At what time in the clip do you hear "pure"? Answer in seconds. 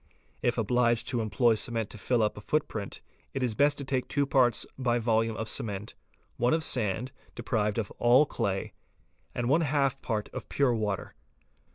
10.49-10.73